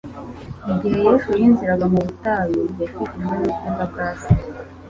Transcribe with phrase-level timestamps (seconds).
[0.71, 4.31] Igihe Yesu yinjiraga mu butayu yakikijwe n'ubwiza bwa Se.